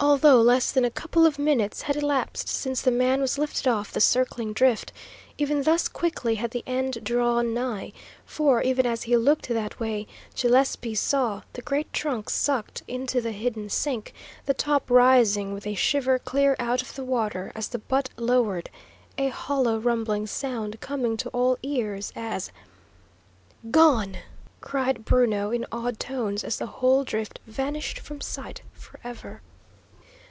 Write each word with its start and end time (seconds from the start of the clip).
Although 0.00 0.40
less 0.40 0.72
than 0.72 0.84
a 0.84 0.90
couple 0.90 1.26
of 1.26 1.38
minutes 1.38 1.82
had 1.82 1.94
elapsed 1.94 2.48
since 2.48 2.82
the 2.82 2.90
man 2.90 3.20
was 3.20 3.38
lifted 3.38 3.68
off 3.68 3.92
the 3.92 4.00
circling 4.00 4.52
drift, 4.52 4.92
even 5.38 5.62
thus 5.62 5.86
quickly 5.86 6.34
had 6.34 6.50
the 6.50 6.64
end 6.66 7.04
drawn 7.04 7.54
nigh; 7.54 7.92
for, 8.26 8.60
even 8.64 8.84
as 8.84 9.04
he 9.04 9.16
looked 9.16 9.46
that 9.48 9.78
way, 9.78 10.08
Gillespie 10.36 10.96
saw 10.96 11.42
the 11.52 11.62
great 11.62 11.92
trunk 11.92 12.30
sucked 12.30 12.82
into 12.88 13.20
the 13.20 13.30
hidden 13.30 13.68
sink, 13.70 14.12
the 14.44 14.54
top 14.54 14.90
rising 14.90 15.52
with 15.52 15.68
a 15.68 15.76
shiver 15.76 16.18
clear 16.18 16.56
out 16.58 16.82
of 16.82 16.96
the 16.96 17.04
water 17.04 17.52
as 17.54 17.68
the 17.68 17.78
butt 17.78 18.10
lowered, 18.16 18.70
a 19.16 19.28
hollow, 19.28 19.78
rumbling 19.78 20.26
sound 20.26 20.80
coming 20.80 21.16
to 21.18 21.28
all 21.28 21.56
ears 21.62 22.12
as 22.16 22.50
"Gone!" 23.70 24.16
cried 24.60 25.04
Bruno, 25.04 25.52
in 25.52 25.64
awed 25.70 26.00
tones, 26.00 26.42
as 26.42 26.58
the 26.58 26.66
whole 26.66 27.04
drift 27.04 27.38
vanished 27.46 28.00
from 28.00 28.20
sight 28.20 28.62
for 28.72 28.98
ever. 29.04 29.42